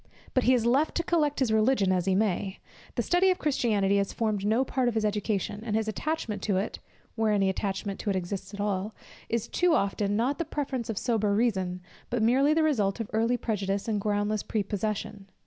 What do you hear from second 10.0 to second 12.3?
not the preference of sober reason, but